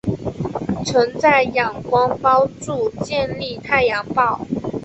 [0.83, 4.43] 曾在仰光帮助建立太阳报。